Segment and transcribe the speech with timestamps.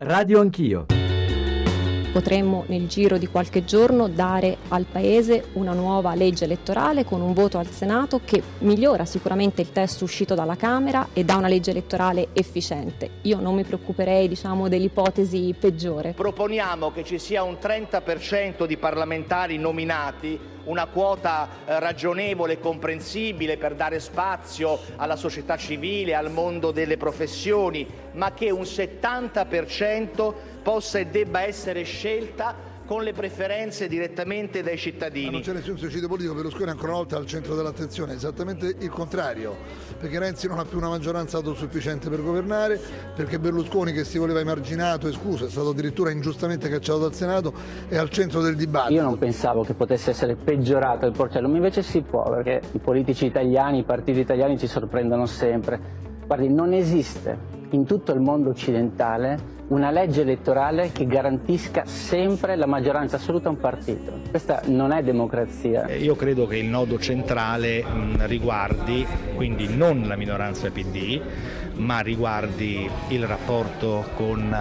[0.00, 0.86] Radio Anch'io
[2.12, 7.32] potremmo nel giro di qualche giorno dare al Paese una nuova legge elettorale con un
[7.32, 11.70] voto al Senato che migliora sicuramente il testo uscito dalla Camera e dà una legge
[11.70, 13.10] elettorale efficiente.
[13.22, 16.12] Io non mi preoccuperei diciamo, dell'ipotesi peggiore.
[16.12, 20.38] Proponiamo che ci sia un 30% di parlamentari nominati
[20.68, 26.96] una quota eh, ragionevole e comprensibile per dare spazio alla società civile, al mondo delle
[26.96, 34.78] professioni, ma che un 70% possa e debba essere scelta con le preferenze direttamente dai
[34.78, 35.26] cittadini.
[35.26, 38.74] Ma non c'è nessun suicidio politico, Berlusconi è ancora una volta al centro dell'attenzione, esattamente
[38.78, 39.54] il contrario,
[40.00, 42.80] perché Renzi non ha più una maggioranza autosufficiente per governare,
[43.14, 47.52] perché Berlusconi che si voleva emarginato e scuso è stato addirittura ingiustamente cacciato dal Senato,
[47.88, 48.94] è al centro del dibattito.
[48.94, 53.26] Io non pensavo che potesse essere peggiorato il porcellum, invece si può, perché i politici
[53.26, 55.78] italiani, i partiti italiani ci sorprendono sempre.
[56.26, 62.66] Guardi, non esiste in tutto il mondo occidentale una legge elettorale che garantisca sempre la
[62.66, 64.12] maggioranza assoluta a un partito.
[64.30, 65.86] Questa non è democrazia.
[65.86, 67.84] Eh, io credo che il nodo centrale
[68.20, 71.20] riguardi quindi non la minoranza PD,
[71.74, 74.56] ma riguardi il rapporto con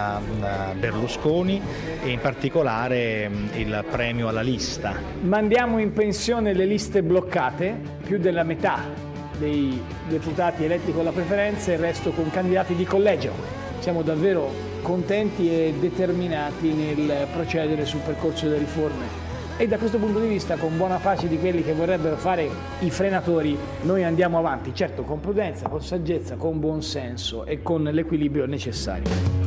[0.78, 1.62] Berlusconi
[2.04, 4.94] e in particolare il premio alla lista.
[5.22, 9.07] Mandiamo in pensione le liste bloccate, più della metà
[9.38, 13.32] dei deputati eletti con la preferenza e il resto con candidati di collegio.
[13.80, 14.50] Siamo davvero
[14.82, 19.26] contenti e determinati nel procedere sul percorso delle riforme
[19.60, 22.48] e da questo punto di vista con buona pace di quelli che vorrebbero fare
[22.80, 27.84] i frenatori noi andiamo avanti, certo con prudenza, con saggezza, con buon senso e con
[27.84, 29.47] l'equilibrio necessario.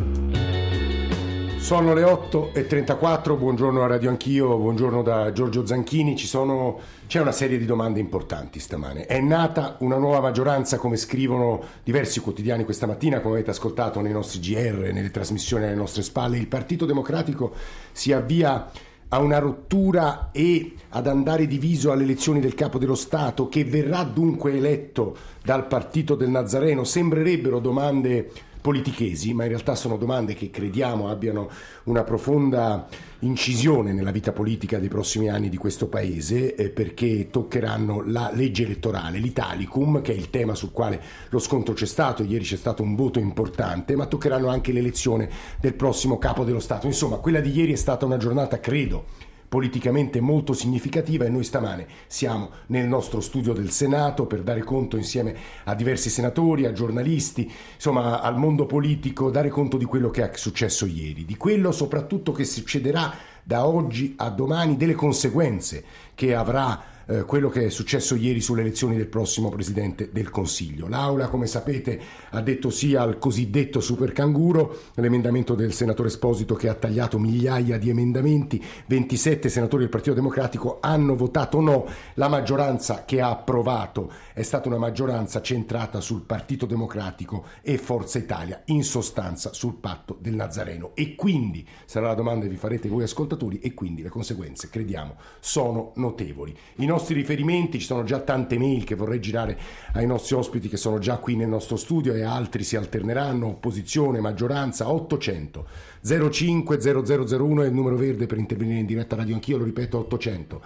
[1.70, 6.18] Sono le 8.34, buongiorno a Radio Anch'io, buongiorno da Giorgio Zanchini.
[6.18, 9.06] Sono, c'è una serie di domande importanti stamane.
[9.06, 14.10] È nata una nuova maggioranza, come scrivono diversi quotidiani questa mattina, come avete ascoltato nei
[14.10, 16.38] nostri GR, nelle trasmissioni alle nostre spalle.
[16.38, 17.54] Il Partito Democratico
[17.92, 18.68] si avvia
[19.06, 24.02] a una rottura e ad andare diviso alle elezioni del capo dello Stato, che verrà
[24.02, 26.82] dunque eletto dal Partito del Nazareno.
[26.82, 28.28] Sembrerebbero domande
[28.60, 31.48] politichesi, ma in realtà sono domande che crediamo abbiano
[31.84, 32.86] una profonda
[33.20, 38.64] incisione nella vita politica dei prossimi anni di questo Paese, eh, perché toccheranno la legge
[38.64, 42.82] elettorale, l'Italicum, che è il tema sul quale lo scontro c'è stato, ieri c'è stato
[42.82, 45.28] un voto importante, ma toccheranno anche l'elezione
[45.60, 46.86] del prossimo capo dello Stato.
[46.86, 51.84] Insomma, quella di ieri è stata una giornata, credo, politicamente molto significativa e noi stamane
[52.06, 57.50] siamo nel nostro studio del Senato per dare conto insieme a diversi senatori, a giornalisti,
[57.74, 62.30] insomma al mondo politico, dare conto di quello che è successo ieri, di quello soprattutto
[62.30, 63.12] che succederà
[63.42, 65.84] da oggi a domani, delle conseguenze
[66.14, 70.86] che avrà eh, quello che è successo ieri sulle elezioni del prossimo Presidente del Consiglio.
[70.86, 72.00] L'Aula, come sapete,
[72.30, 77.78] ha detto sì al cosiddetto super canguro, l'emendamento del senatore Esposito che ha tagliato migliaia
[77.78, 84.12] di emendamenti, 27 senatori del Partito Democratico hanno votato no, la maggioranza che ha approvato
[84.32, 90.16] è stata una maggioranza centrata sul Partito Democratico e Forza Italia, in sostanza sul patto
[90.20, 90.92] del Nazareno.
[90.94, 95.16] E quindi, sarà la domanda che vi farete voi ascoltatori, e quindi le conseguenze, crediamo,
[95.40, 96.56] sono notevoli.
[96.76, 99.58] I nostri riferimenti, ci sono già tante mail che vorrei girare
[99.94, 104.20] ai nostri ospiti che sono già qui nel nostro studio e altri si alterneranno, opposizione,
[104.20, 105.66] maggioranza, 800
[106.02, 110.62] 05 0001 è il numero verde per intervenire in diretta radio anch'io, lo ripeto 800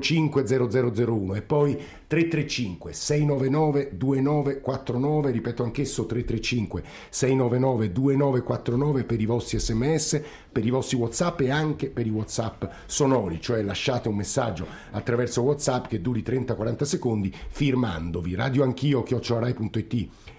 [0.00, 9.58] 05 0001 e poi 335 699 2949, ripeto anch'esso 335 699 2949 per i vostri
[9.58, 10.22] sms,
[10.58, 15.42] per i vostri whatsapp e anche per i whatsapp sonori, cioè lasciate un messaggio attraverso
[15.42, 18.34] whatsapp che duri 30-40 secondi firmandovi.
[18.34, 19.04] Radioanchio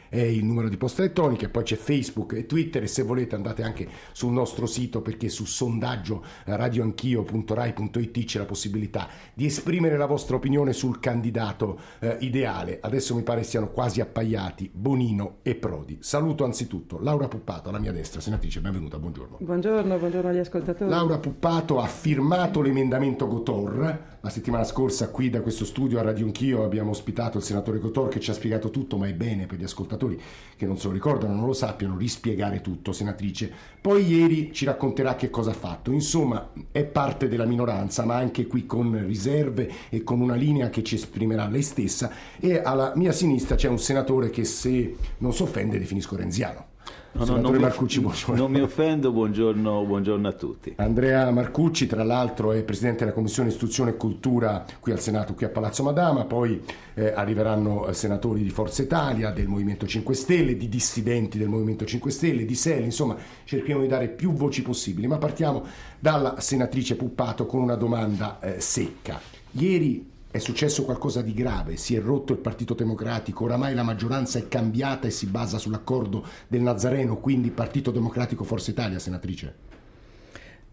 [0.10, 3.64] è il numero di posta elettronica, poi c'è Facebook e Twitter e se volete andate
[3.64, 10.36] anche sul nostro sito perché su sondaggio radioanchio.rai.it c'è la possibilità di esprimere la vostra
[10.36, 12.80] opinione sul candidato eh, ideale.
[12.82, 16.00] Adesso mi pare siano quasi appaiati Bonino e Prodi.
[16.02, 19.38] Saluto anzitutto Laura Puppato alla mia destra, senatrice, benvenuta, buongiorno.
[19.40, 20.90] Buongiorno, buongiorno agli ascoltatori.
[20.90, 24.18] Laura Puppato ha firmato l'emendamento Gotor.
[24.22, 28.10] La settimana scorsa qui da questo studio a Radio Anch'io abbiamo ospitato il senatore Gotor
[28.10, 30.20] che ci ha spiegato tutto, ma è bene per gli ascoltatori
[30.58, 33.50] che non se lo ricordano, non lo sappiano, rispiegare tutto, senatrice.
[33.80, 35.92] Poi ieri ci racconterà che cosa ha fatto.
[35.92, 40.84] Insomma, è parte della minoranza, ma anche qui con riserve e con una linea che
[40.84, 42.12] ci esprimerà lei stessa.
[42.42, 46.69] E alla mia sinistra c'è un senatore che se non si offende definisco renziano.
[47.12, 50.74] No, no, non, Marcucci, mi, non, mi, offendo, buongiorno, buongiorno, a tutti.
[50.78, 55.46] Andrea Marcucci, tra l'altro, è presidente della Commissione Istruzione e Cultura qui al Senato, qui
[55.46, 56.62] a Palazzo Madama, poi
[56.94, 61.84] eh, arriveranno eh, senatori di Forza Italia, del Movimento 5 Stelle, di dissidenti del Movimento
[61.84, 65.64] 5 Stelle, di SEL, insomma cerchiamo di dare più voci possibili, ma partiamo
[66.00, 69.20] dalla senatrice Puppato con una domanda eh, secca.
[69.54, 74.38] Ieri è successo qualcosa di grave, si è rotto il Partito Democratico, oramai la maggioranza
[74.38, 79.68] è cambiata e si basa sull'accordo del Nazareno, quindi Partito Democratico Forza Italia, senatrice?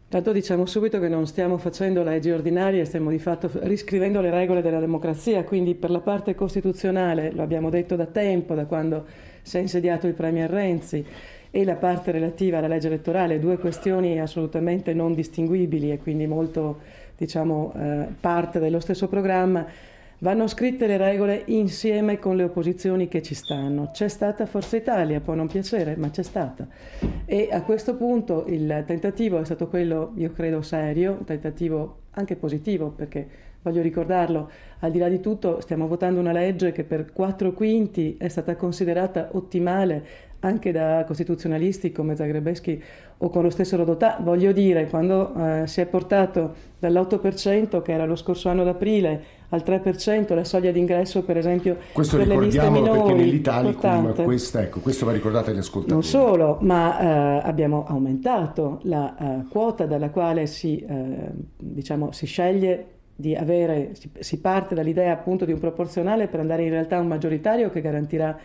[0.08, 4.60] Tanto diciamo subito che non stiamo facendo leggi ordinarie, stiamo di fatto riscrivendo le regole
[4.60, 9.06] della democrazia, quindi per la parte costituzionale, lo abbiamo detto da tempo, da quando
[9.40, 11.04] si è insediato il Premier Renzi,
[11.56, 16.80] e la parte relativa alla legge elettorale, due questioni assolutamente non distinguibili e quindi molto
[17.16, 19.64] diciamo, eh, parte dello stesso programma,
[20.18, 23.88] vanno scritte le regole insieme con le opposizioni che ci stanno.
[23.90, 26.66] C'è stata Forza Italia, può non piacere, ma c'è stata.
[27.24, 32.36] E a questo punto il tentativo è stato quello, io credo, serio, un tentativo anche
[32.36, 33.26] positivo, perché
[33.62, 34.50] voglio ricordarlo,
[34.80, 38.56] al di là di tutto stiamo votando una legge che per quattro quinti è stata
[38.56, 40.04] considerata ottimale
[40.46, 42.82] anche da costituzionalisti come Zagrebeschi
[43.18, 44.18] o con lo stesso Rodotà.
[44.20, 49.62] Voglio dire, quando eh, si è portato dall'8% che era lo scorso anno d'aprile al
[49.64, 55.06] 3% la soglia d'ingresso per esempio questo per le liste minori nell'Italicum questa, ecco, questo
[55.06, 60.46] va ricordato agli ascoltatori non solo ma eh, abbiamo aumentato la uh, quota dalla quale
[60.46, 66.26] si, uh, diciamo, si sceglie di avere si, si parte dall'idea appunto di un proporzionale
[66.26, 68.36] per andare in realtà a un maggioritario che garantirà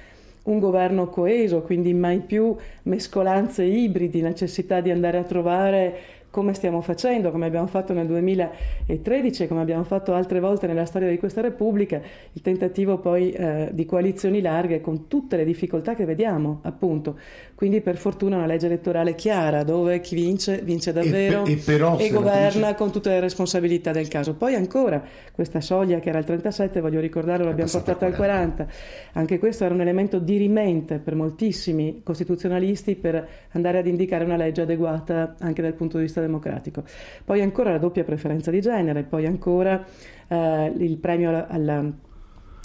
[0.43, 5.99] un governo coeso, quindi mai più mescolanze ibridi, necessità di andare a trovare
[6.31, 10.85] come stiamo facendo, come abbiamo fatto nel 2013 e come abbiamo fatto altre volte nella
[10.85, 12.01] storia di questa Repubblica,
[12.31, 17.17] il tentativo poi eh, di coalizioni larghe con tutte le difficoltà che vediamo, appunto.
[17.53, 22.05] Quindi per fortuna una legge elettorale chiara dove chi vince vince davvero e, per, e,
[22.05, 22.75] e governa dice...
[22.75, 24.33] con tutte le responsabilità del caso.
[24.33, 25.03] Poi ancora
[25.33, 28.67] questa soglia che era il 37, voglio ricordarlo, l'abbiamo portata al 40.
[29.13, 34.61] Anche questo era un elemento dirimente per moltissimi costituzionalisti per andare ad indicare una legge
[34.61, 36.83] adeguata anche dal punto di vista democratico.
[37.25, 39.83] Poi ancora la doppia preferenza di genere, poi ancora
[40.27, 41.91] eh, il premio alla, alla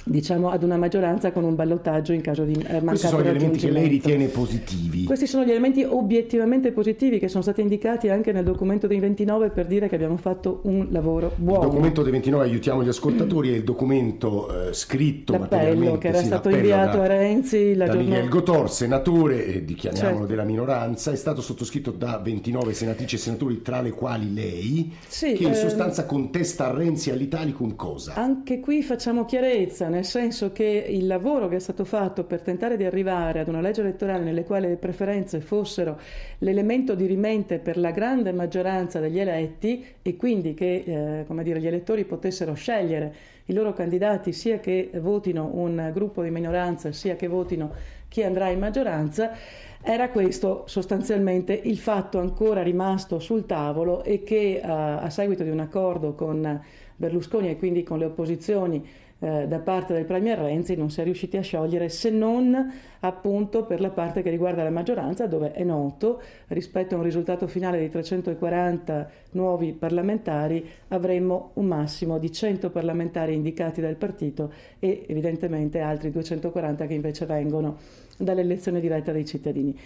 [0.08, 3.58] diciamo, ad una maggioranza con un ballottaggio in caso di eh, Questi sono gli elementi
[3.58, 5.04] che lei ritiene positivi.
[5.04, 9.50] Questi sono gli elementi obiettivamente positivi che sono stati indicati anche nel documento dei 29
[9.50, 11.64] per dire che abbiamo fatto un lavoro buono.
[11.64, 16.18] Il documento dei 29, aiutiamo gli ascoltatori, è il documento eh, scritto L'appello che era
[16.18, 18.14] sì, stato inviato da, a Renzi la da giornata...
[18.14, 20.26] Miguel Gotor, senatore, e dichiariamolo certo.
[20.26, 25.32] della minoranza, è stato sottoscritto da 29 senatrici e senatori, tra le quali lei, sì,
[25.32, 25.54] che in ehm...
[25.54, 28.14] sostanza contesta a Renzi e all'Italicum cosa?
[28.14, 32.76] Anche qui facciamo chiarezza nel senso che il lavoro che è stato fatto per tentare
[32.76, 35.98] di arrivare ad una legge elettorale nelle quali le preferenze fossero
[36.38, 41.66] l'elemento di rimente per la grande maggioranza degli eletti e quindi che eh, dire, gli
[41.66, 43.14] elettori potessero scegliere
[43.46, 47.72] i loro candidati sia che votino un gruppo di minoranza sia che votino
[48.08, 49.32] chi andrà in maggioranza,
[49.80, 55.50] era questo sostanzialmente il fatto ancora rimasto sul tavolo e che uh, a seguito di
[55.50, 56.60] un accordo con
[56.96, 58.86] Berlusconi e quindi con le opposizioni
[59.26, 63.64] eh, da parte del Premier Renzi non si è riusciti a sciogliere se non appunto
[63.64, 67.80] per la parte che riguarda la maggioranza dove è noto rispetto a un risultato finale
[67.80, 75.80] di 340 nuovi parlamentari avremmo un massimo di 100 parlamentari indicati dal partito e evidentemente
[75.80, 77.78] altri 240 che invece vengono
[78.18, 79.76] dall'elezione diretta dei cittadini.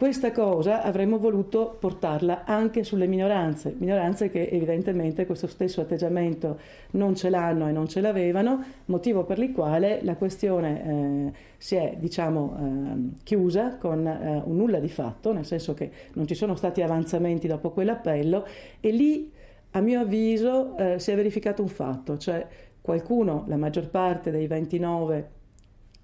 [0.00, 6.58] Questa cosa avremmo voluto portarla anche sulle minoranze, minoranze che evidentemente questo stesso atteggiamento
[6.92, 11.74] non ce l'hanno e non ce l'avevano, motivo per il quale la questione eh, si
[11.74, 16.34] è diciamo, eh, chiusa con eh, un nulla di fatto, nel senso che non ci
[16.34, 18.46] sono stati avanzamenti dopo quell'appello
[18.80, 19.30] e lì
[19.72, 22.46] a mio avviso eh, si è verificato un fatto, cioè
[22.80, 25.30] qualcuno, la maggior parte dei 29,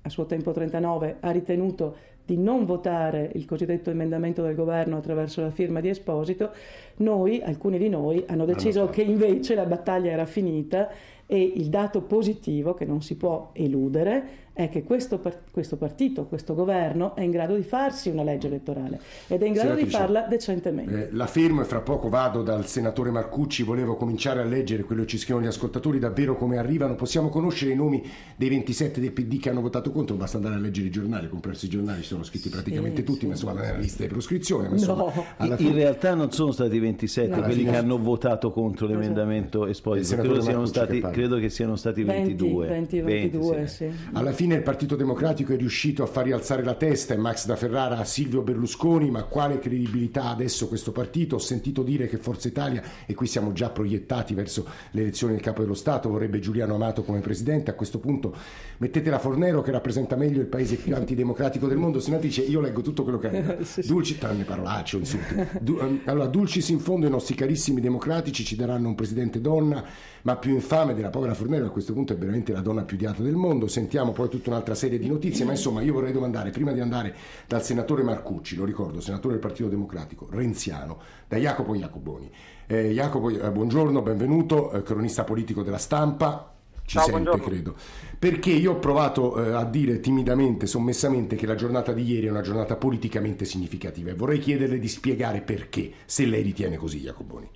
[0.02, 5.40] a suo tempo 39, ha ritenuto di non votare il cosiddetto emendamento del governo attraverso
[5.40, 6.50] la firma di Esposito,
[6.96, 10.90] noi, alcuni di noi, hanno deciso che invece la battaglia era finita
[11.24, 15.20] e il dato positivo che non si può eludere è che questo,
[15.50, 19.52] questo, partito, questo governo è in grado di farsi una legge elettorale ed è in
[19.52, 21.08] grado Senatrice, di farla decentemente.
[21.08, 25.02] Eh, la fermo e fra poco vado dal senatore Marcucci, volevo cominciare a leggere quello
[25.02, 28.02] che ci scrivono gli ascoltatori, davvero come arrivano, possiamo conoscere i nomi
[28.34, 31.66] dei 27 del PD che hanno votato contro, basta andare a leggere i giornali, comprarsi
[31.66, 34.68] i giornali, ci sono scritti praticamente sì, tutti, sì, ma insomma nella lista di proscrizione.
[34.68, 35.54] Insomma, no.
[35.58, 40.64] In realtà non sono stati 27 no, quelli che hanno votato contro l'emendamento esposito, credo,
[40.64, 42.66] stati, credo, che siano stati 22.
[42.68, 43.90] 20, 20, 22, 20, sì.
[44.12, 47.46] Alla fine fine il Partito Democratico è riuscito a far rialzare la testa e Max
[47.46, 51.34] da Ferrara a Silvio Berlusconi, ma quale credibilità ha adesso questo partito?
[51.34, 55.62] Ho sentito dire che Forza Italia, e qui siamo già proiettati verso l'elezione del capo
[55.62, 57.72] dello Stato, vorrebbe Giuliano Amato come presidente.
[57.72, 58.32] A questo punto
[58.76, 61.98] mettete la Fornero che rappresenta meglio il paese più antidemocratico del mondo.
[61.98, 63.56] Senatrice, io leggo tutto quello che arriva.
[63.84, 65.44] Dulci, tranne parolacce, insulti.
[65.60, 69.82] Du, ehm, allora, dulcis in fondo i nostri carissimi democratici ci daranno un presidente donna,
[70.22, 73.24] ma più infame della povera Fornero a questo punto è veramente la donna più odiata
[73.24, 73.66] del mondo.
[73.66, 77.14] Sentiamo poi tutta un'altra serie di notizie, ma insomma io vorrei domandare, prima di andare
[77.46, 82.30] dal senatore Marcucci, lo ricordo, senatore del Partito Democratico, renziano, da Jacopo Jacoboni.
[82.66, 86.52] Eh, Jacopo, eh, buongiorno, benvenuto, eh, cronista politico della stampa,
[86.84, 87.44] ci Ciao, sente, buongiorno.
[87.44, 87.74] credo.
[88.18, 92.30] Perché io ho provato eh, a dire timidamente, sommessamente, che la giornata di ieri è
[92.30, 97.48] una giornata politicamente significativa e vorrei chiederle di spiegare perché, se lei ritiene così, Jacoboni.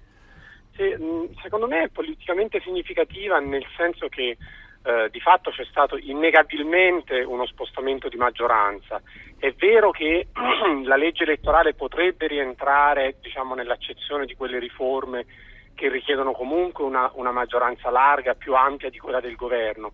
[0.77, 4.37] Sì, mh, secondo me è politicamente significativa nel senso che
[4.83, 9.01] eh, di fatto c'è stato innegabilmente uno spostamento di maggioranza.
[9.39, 10.29] È vero che
[10.85, 15.27] la legge elettorale potrebbe rientrare diciamo, nell'accezione di quelle riforme
[15.75, 19.93] che richiedono comunque una, una maggioranza larga, più ampia di quella del governo,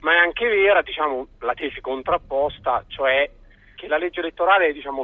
[0.00, 3.30] ma è anche vera diciamo, la tesi contrapposta, cioè
[3.74, 5.02] che la legge elettorale diciamo,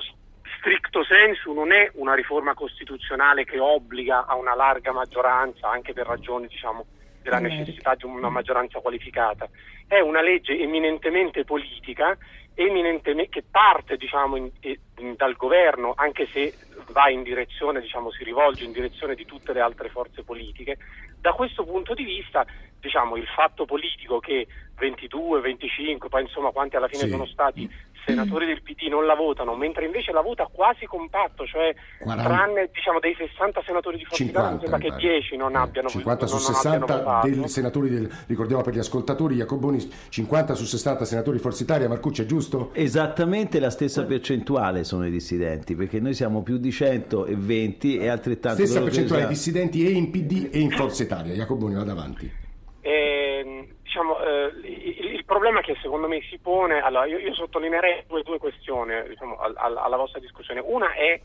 [0.58, 6.06] stricto sensu non è una riforma costituzionale che obbliga a una larga maggioranza anche per
[6.06, 6.86] ragioni diciamo,
[7.22, 9.48] della necessità di una maggioranza qualificata,
[9.86, 12.16] è una legge eminentemente politica
[12.54, 16.54] eminentemente, che parte diciamo, in, in, dal governo anche se
[16.90, 20.76] va in direzione, diciamo, si rivolge in direzione di tutte le altre forze politiche.
[21.18, 22.44] Da questo punto di vista
[22.78, 27.10] diciamo, il fatto politico che 22, 25, poi insomma quanti alla fine Sì.
[27.10, 27.70] sono stati
[28.04, 32.22] senatori del PD non la votano, mentre invece la vota quasi compatto, cioè 40.
[32.22, 35.18] tranne diciamo, dei 60 senatori di Forza Italia, mi 50, sembra che pare.
[35.18, 37.28] 10 non Eh, abbiano 50 su non abbiano 60 votato.
[37.28, 41.88] dei senatori del, ricordiamo per gli ascoltatori Jacoboni 50 su 60 senatori di Forza Italia
[41.88, 42.70] Marcucci è giusto?
[42.74, 48.64] Esattamente la stessa percentuale sono i dissidenti, perché noi siamo più di 120 e altrettanto...
[48.64, 52.40] stessa percentuale di dissidenti e in PD e in Forza Italia Jacoboni vada avanti
[52.84, 58.04] Ehm, diciamo, eh, il, il problema che secondo me si pone, allora io, io sottolineerei
[58.06, 60.62] due, due questioni diciamo, al- al- alla vostra discussione.
[60.64, 61.20] Una è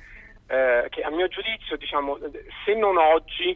[0.47, 2.17] eh, che a mio giudizio, diciamo,
[2.65, 3.55] se non oggi,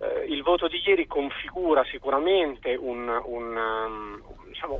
[0.00, 4.22] eh, il voto di ieri configura sicuramente un, un, um,
[4.58, 4.74] diciamo,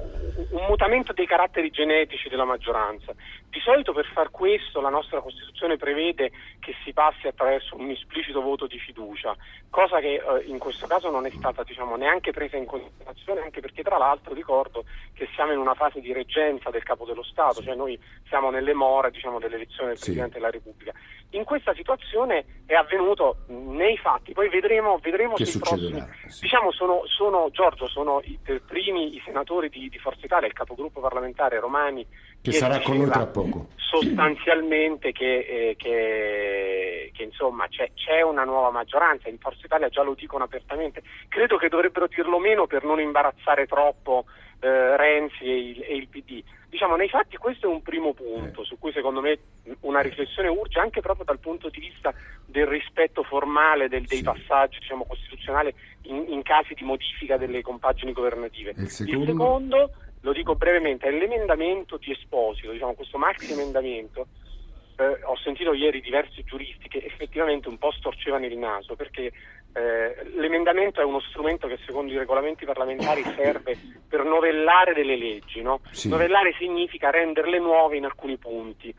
[0.51, 3.15] un- mutamento dei caratteri genetici della maggioranza.
[3.49, 8.43] Di solito per far questo la nostra Costituzione prevede che si passi attraverso un esplicito
[8.43, 9.35] voto di fiducia,
[9.71, 13.61] cosa che eh, in questo caso non è stata diciamo, neanche presa in considerazione, anche
[13.61, 17.63] perché tra l'altro ricordo che siamo in una fase di reggenza del Capo dello Stato,
[17.63, 20.05] cioè noi siamo nelle more diciamo, dell'elezione del Sì.
[20.07, 20.93] Presidente della Repubblica.
[21.33, 26.05] In questa situazione è avvenuto nei fatti, poi vedremo, vedremo Che se i succederà?
[26.05, 26.41] prossimi- Sì.
[26.43, 30.53] Diciamo sono, sono, Giorgio, sono i per primi i senatori di, di Forza Italia, il
[30.53, 32.07] capogruppo parlamentare Romani,
[32.43, 38.45] che sarà con noi tra poco sostanzialmente che, eh, che- che, insomma c'è, c'è una
[38.45, 42.85] nuova maggioranza, in Forza Italia già lo dicono apertamente, credo che dovrebbero dirlo meno per
[42.85, 44.25] non imbarazzare troppo
[44.61, 46.43] eh, Renzi e il, e il PD.
[46.69, 49.39] Diciamo, nei fatti questo è un primo punto su cui secondo me
[49.81, 52.13] una riflessione urge anche proprio dal punto di vista
[52.45, 54.25] del rispetto formale del- dei Sì.
[54.25, 58.75] passaggi diciamo, costituzionali in, in casi di modifica delle compagini governative.
[58.77, 59.25] Il secondo?
[59.27, 59.91] secondo,
[60.29, 64.27] lo dico brevemente, è l'emendamento di Esposito, diciamo, questo maxi emendamento.
[64.97, 69.31] Eh, ho sentito ieri diversi giuristi che effettivamente un po' storcevano il naso perché
[69.73, 75.63] eh, l'emendamento è uno strumento che secondo i regolamenti parlamentari serve per novellare delle leggi.
[75.63, 75.81] no?
[75.93, 76.09] Sì.
[76.09, 78.93] Novellare significa renderle nuove in alcuni punti.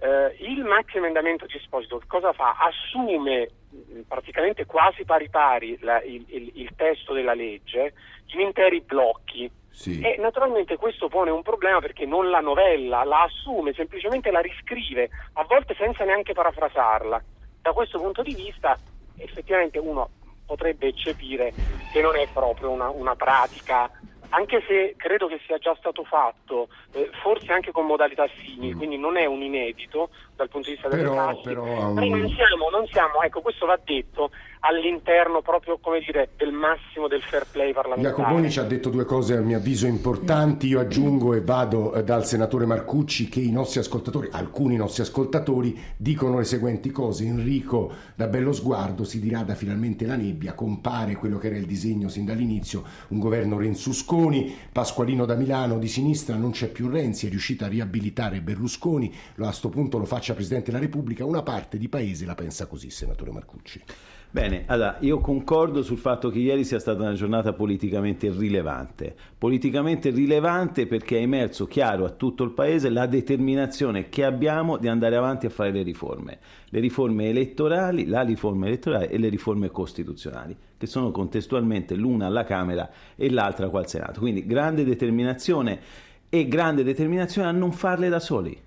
[0.00, 2.54] Eh, il maxi emendamento di Esposito cosa fa?
[2.60, 7.94] Assume mh, praticamente quasi pari pari la- il, il- il testo della legge
[8.34, 9.50] in interi blocchi.
[9.70, 10.00] Sì.
[10.00, 15.10] E naturalmente questo pone un problema perché non la novella, la assume, semplicemente la riscrive,
[15.34, 17.22] a volte senza neanche parafrasarla.
[17.62, 18.78] Da questo punto di vista
[19.16, 20.10] effettivamente uno
[20.46, 21.52] potrebbe eccepire
[21.90, 23.90] che non è proprio una, una pratica,
[24.30, 28.98] anche se credo che sia già stato fatto, eh, forse anche con modalità simili, quindi
[28.98, 32.28] non è un inedito dal punto di vista delle Però- prassi, però, però um, non
[32.28, 37.46] siamo, non siamo, ecco questo va detto, all'interno proprio come dire del massimo del fair
[37.50, 38.14] play parlamentare.
[38.14, 42.04] Jacoboni ci ha detto due cose a mio avviso importanti, io aggiungo e vado eh,
[42.04, 47.92] dal senatore Marcucci che i nostri ascoltatori, alcuni nostri ascoltatori dicono le seguenti cose, Enrico
[48.14, 52.24] da bello sguardo si dirada finalmente la nebbia, compare quello che era il disegno sin
[52.24, 57.64] dall'inizio, un governo Rensusconi, Pasqualino da Milano di sinistra non c'è più Renzi, è riuscito
[57.64, 61.88] a riabilitare Berlusconi, a sto punto lo faccia faccia Presidente della Repubblica, una parte di
[61.88, 63.82] paese la pensa così, senatore Marcucci.
[64.48, 69.14] Bene, allora io concordo sul fatto che ieri sia stata una giornata politicamente rilevante.
[69.36, 74.88] Politicamente rilevante perché è emerso chiaro a tutto il Paese la determinazione che abbiamo di
[74.88, 76.38] andare avanti a fare le riforme.
[76.70, 82.44] Le riforme elettorali, la riforma elettorale e le riforme costituzionali, che sono contestualmente l'una alla
[82.44, 84.20] Camera e l'altra qua al Senato.
[84.20, 85.78] Quindi grande determinazione
[86.30, 88.58] e grande determinazione a non farle da soli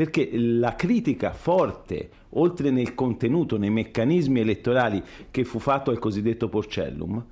[0.00, 6.48] perché la critica forte, oltre nel contenuto, nei meccanismi elettorali che fu fatto al cosiddetto
[6.48, 7.22] Porcellum,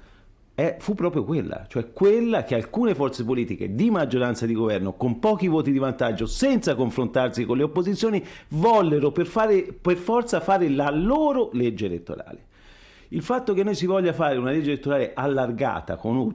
[0.53, 5.19] è, fu proprio quella, cioè quella che alcune forze politiche di maggioranza di governo, con
[5.19, 10.69] pochi voti di vantaggio, senza confrontarsi con le opposizioni, vollero per, fare, per forza fare
[10.69, 12.45] la loro legge elettorale.
[13.09, 16.35] Il fatto che noi si voglia fare una legge elettorale allargata, con un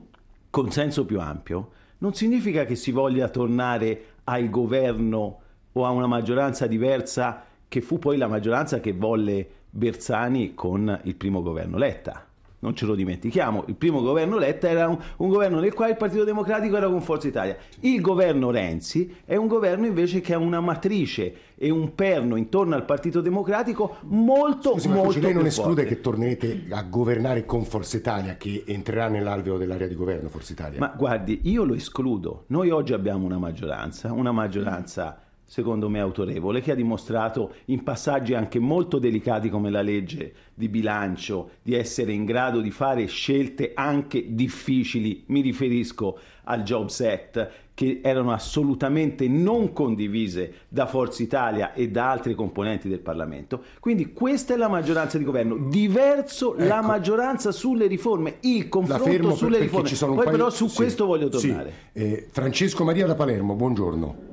[0.50, 5.42] consenso più ampio, non significa che si voglia tornare al governo
[5.74, 11.15] o a una maggioranza diversa che fu poi la maggioranza che volle Bersani con il
[11.15, 12.27] primo governo Letta.
[12.60, 15.98] Non ce lo dimentichiamo, il primo governo Letta era un, un, governo nel quale il
[15.98, 17.58] Partito Democratico era con Forza Italia.
[17.82, 22.75] Il governo Renzi è un governo invece che ha una matrice e un perno intorno
[22.75, 25.96] al Partito Democratico molto, Scusi, molto lei non esclude forte.
[25.96, 30.80] che tornerete a governare con Forza Italia, che entrerà nell'alveo dell'area di governo Forza Italia?
[30.80, 32.46] Ma guardi, io lo escludo.
[32.48, 35.20] Noi oggi abbiamo una maggioranza, una maggioranza
[35.53, 40.67] secondo me autorevole, che ha dimostrato in passaggi anche molto delicati come la legge di
[40.67, 47.51] bilancio di essere in grado di fare scelte anche difficili, mi riferisco al Jobs Act,
[47.75, 53.62] che erano assolutamente non condivise da Forza Italia e da altri componenti del Parlamento.
[53.79, 56.65] Quindi questa è la maggioranza di governo, diverso ecco.
[56.65, 60.15] la maggioranza sulle riforme, il confronto sulle per, riforme.
[60.15, 60.31] Poi paio...
[60.31, 61.74] però su sì, questo voglio tornare.
[61.93, 62.00] Sì.
[62.00, 64.33] Eh, Francesco Maria da Palermo, buongiorno.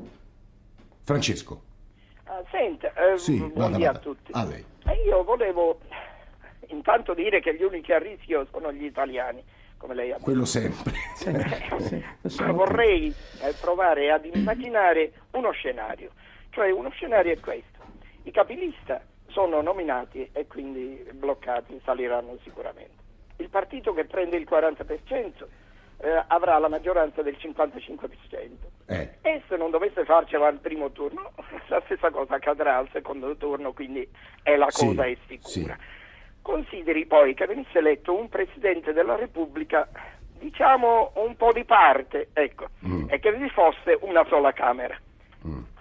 [1.03, 1.63] Francesco.
[2.27, 3.99] Uh, senta, eh, sì, buongiorno vada, vada.
[3.99, 4.33] a tutti.
[4.33, 4.65] A lei.
[5.05, 5.81] Io volevo
[6.69, 9.43] intanto dire che gli unici a rischio sono gli italiani,
[9.77, 10.25] come lei ha detto.
[10.25, 10.93] Quello sempre.
[11.17, 16.11] sì, vorrei eh, provare ad immaginare uno scenario,
[16.51, 17.79] cioè uno scenario è questo.
[18.25, 22.99] I capilista sono nominati e quindi bloccati, saliranno sicuramente.
[23.37, 25.47] Il partito che prende il 40%
[25.99, 28.09] eh, avrà la maggioranza del 55%.
[28.91, 29.09] Eh.
[29.23, 31.31] E se non dovesse farcela al primo turno,
[31.69, 34.07] la stessa cosa accadrà al secondo turno, quindi
[34.43, 35.77] è la Sì, cosa è sicura.
[35.79, 35.99] sì.
[36.43, 39.89] Consideri poi che venisse eletto un Presidente della Repubblica,
[40.39, 43.05] diciamo un po' di parte, ecco, Mm.
[43.11, 44.99] e che vi fosse una sola Camera.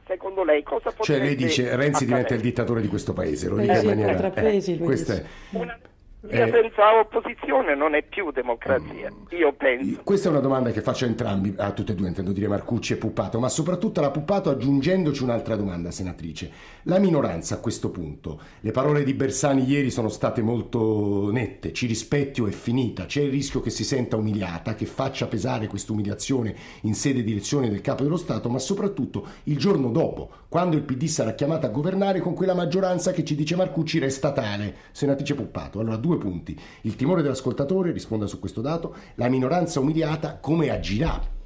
[0.06, 2.36] Secondo lei cosa potrebbe Cioè lei dice Renzi diventa accadere?
[2.36, 4.32] il dittatore di questo paese, lo Eh, dica in sì, maniera...
[4.42, 5.26] lui questa dice.
[5.52, 5.56] è...
[5.58, 5.80] Una
[6.22, 6.52] via Eh.
[6.52, 10.02] senza opposizione non è più democrazia, io penso.
[10.04, 12.94] Questa è una domanda che faccio a entrambi, a tutte e due, intendo dire Marcucci
[12.94, 16.52] e Puppato, ma soprattutto alla Puppato aggiungendoci un'altra domanda, senatrice.
[16.84, 21.88] La minoranza a questo punto, le parole di Bersani ieri sono state molto nette, ci
[21.88, 25.94] rispetti o è finita, c'è il rischio che si senta umiliata, che faccia pesare questa
[25.94, 30.76] umiliazione in sede di elezione del capo dello Stato, ma soprattutto il giorno dopo, quando
[30.76, 34.76] il PD sarà chiamato a governare con quella maggioranza che ci dice Marcucci resta tale,
[34.92, 35.80] senatrice Puppato.
[35.80, 36.58] Allora, due punti.
[36.82, 41.38] Il timore dell'ascoltatore, risponda su questo dato, la minoranza umiliata come agirà?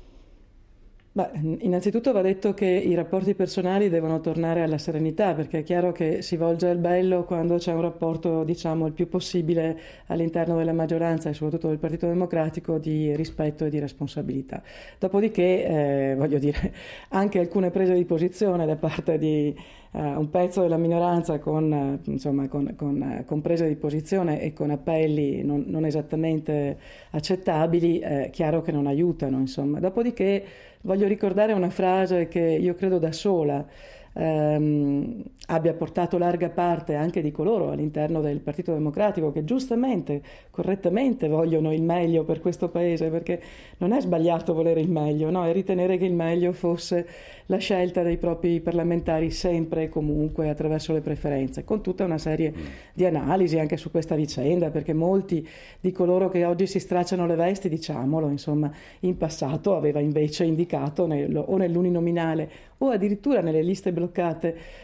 [1.16, 5.92] Beh, innanzitutto va detto che i rapporti personali devono tornare alla serenità, perché è chiaro
[5.92, 10.74] che si volge al bello quando c'è un rapporto, diciamo, il più possibile all'interno della
[10.74, 14.64] maggioranza e soprattutto del Partito Democratico di rispetto e di responsabilità.
[14.98, 16.74] Dopodiché, eh, voglio dire,
[17.10, 19.56] anche alcune prese di posizione da parte di
[20.00, 24.52] un pezzo della minoranza con, eh, insomma, con, con, eh, con prese di posizione e
[24.52, 26.78] con appelli non, non esattamente
[27.12, 29.38] accettabili, è chiaro che non aiutano.
[29.38, 29.80] Insomma.
[29.80, 30.44] Dopodiché
[30.82, 33.66] voglio ricordare una frase che io credo da sola
[34.14, 41.28] ehm, abbia portato larga parte anche di coloro all'interno del Partito Democratico che giustamente, correttamente
[41.28, 43.42] vogliono il meglio per questo Paese, perché
[43.78, 45.46] non è sbagliato volere il meglio, no?
[45.46, 47.06] è ritenere che il meglio fosse
[47.48, 52.54] la scelta dei propri parlamentari sempre e comunque attraverso le preferenze, con tutta una serie
[52.94, 55.46] di analisi anche su questa vicenda, perché molti
[55.80, 58.72] di coloro che oggi si stracciano le vesti, diciamolo, insomma,
[59.02, 64.03] in passato aveva invece indicato nel, o nell'uninominale o addirittura nelle liste bloccate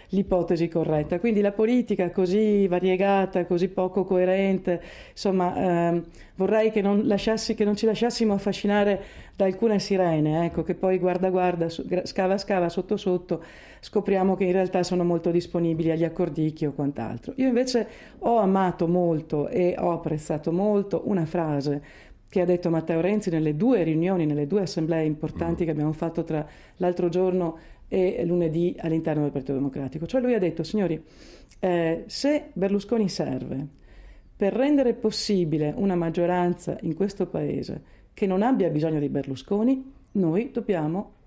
[0.09, 1.19] l'ipotesi corretta.
[1.19, 6.03] Quindi la politica così variegata, così poco coerente, insomma, ehm,
[6.35, 9.01] vorrei che non, lasciassi, che non ci lasciassimo affascinare
[9.35, 13.43] da alcune sirene, ecco, che poi guarda guarda, scava scava, sotto sotto,
[13.79, 17.33] scopriamo che in realtà sono molto disponibili agli accordicchi o quant'altro.
[17.37, 17.87] Io invece
[18.19, 23.55] ho amato molto e ho apprezzato molto una frase che ha detto Matteo Renzi nelle
[23.55, 26.45] due riunioni, nelle due assemblee importanti che abbiamo fatto tra
[26.77, 27.57] l'altro giorno
[27.89, 30.05] e lunedì all'interno del Partito Democratico.
[30.05, 31.03] Cioè lui ha detto, signori,
[31.59, 33.67] eh, se Berlusconi serve
[34.37, 40.51] per rendere possibile una maggioranza in questo Paese che non abbia bisogno di Berlusconi, noi
[40.51, 41.17] dobbiamo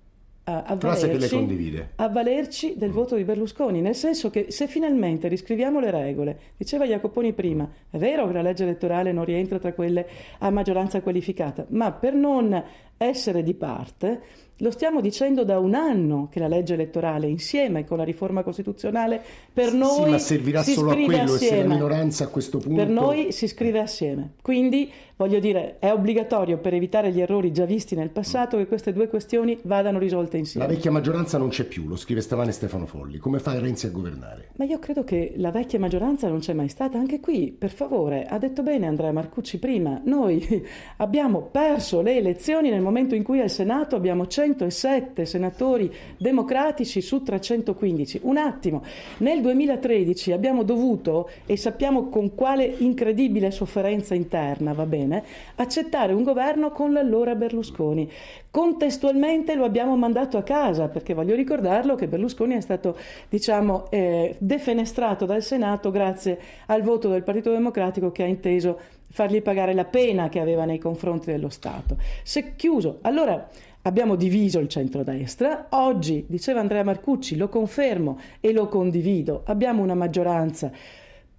[0.44, 2.92] avvalerci, avvalerci del mm.
[2.92, 7.96] voto di Berlusconi, nel senso che se finalmente riscriviamo le regole, diceva Jacoponi prima, è
[7.96, 10.06] vero che la legge elettorale non rientra tra quelle
[10.38, 12.64] a maggioranza qualificata, ma per non
[12.96, 14.20] essere di parte
[14.62, 19.20] lo stiamo dicendo da un anno che la legge elettorale insieme con la riforma costituzionale
[19.52, 21.56] per noi sì, ma servirà si solo a quello assieme.
[21.56, 22.76] essere minoranza a questo punto.
[22.76, 24.34] Per noi si scrive assieme.
[24.40, 28.92] Quindi voglio dire, è obbligatorio per evitare gli errori già visti nel passato che queste
[28.92, 30.66] due questioni vadano risolte insieme.
[30.66, 33.18] La vecchia maggioranza non c'è più, lo scrive stamane Stefano Folli.
[33.18, 34.48] Come fa Renzi a governare?
[34.56, 37.54] Ma io credo che la vecchia maggioranza non c'è mai stata anche qui.
[37.56, 40.64] Per favore, ha detto bene Andrea Marcucci prima, noi
[40.98, 47.22] abbiamo perso le elezioni nel momento in cui al Senato abbiamo 107 senatori democratici su
[47.22, 48.20] 315.
[48.22, 48.82] Un attimo,
[49.18, 55.22] nel 2013 abbiamo dovuto, e sappiamo con quale incredibile sofferenza interna, va bene,
[55.56, 58.10] accettare un governo con l'allora Berlusconi.
[58.50, 62.96] Contestualmente lo abbiamo mandato a casa, perché voglio ricordarlo che Berlusconi è stato,
[63.28, 68.78] diciamo, eh, defenestrato dal Senato grazie al voto del Partito Democratico che ha inteso
[69.12, 71.96] fargli pagare la pena che aveva nei confronti dello Stato.
[72.22, 73.48] Se chiuso, allora
[73.82, 79.94] abbiamo diviso il centrodestra, oggi, diceva Andrea Marcucci, lo confermo e lo condivido, abbiamo una
[79.94, 80.70] maggioranza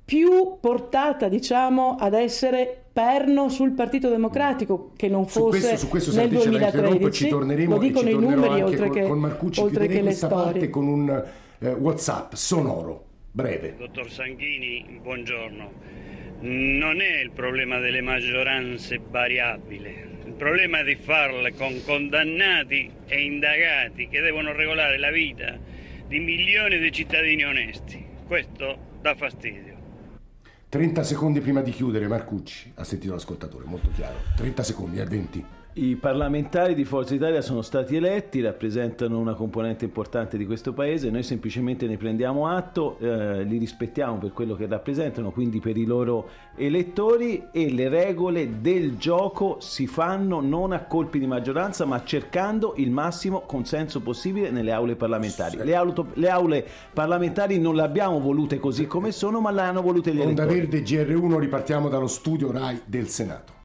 [0.06, 6.12] più portata, diciamo, ad essere perno sul Partito Democratico che non fosse su questo, su
[6.12, 9.88] questo nel 2013 ci torneremo lo dicono i numeri oltre con, che, con Marcucci oltre
[9.88, 10.70] che le storie.
[10.70, 11.24] con un
[11.60, 13.76] eh, whatsapp sonoro breve.
[13.78, 15.72] Dottor Sanghini buongiorno.
[16.42, 20.13] Non è il problema delle maggioranze variabili, il
[20.44, 25.58] problema è di farle con condannati e indagati che devono regolare la vita
[26.06, 28.06] di milioni di cittadini onesti.
[28.28, 29.72] Questo dà fastidio.
[30.68, 34.18] 30 secondi prima di chiudere, Marcucci, ha sentito l'ascoltatore, molto chiaro.
[34.36, 35.46] 30 secondi, a 20.
[35.76, 41.10] I parlamentari di Forza Italia sono stati eletti, rappresentano una componente importante di questo paese,
[41.10, 45.86] noi semplicemente ne prendiamo atto, eh, li rispettiamo per quello che rappresentano, quindi per i
[45.86, 52.04] loro elettori e le regole del gioco si fanno non a colpi di maggioranza ma
[52.04, 55.58] cercando il massimo consenso possibile nelle aule parlamentari.
[55.58, 59.82] Le, auto, le aule parlamentari non le abbiamo volute così come sono ma le hanno
[59.82, 60.84] volute gli Onda elettori.
[60.84, 63.53] Verde GR1 ripartiamo dallo studio RAI del Senato.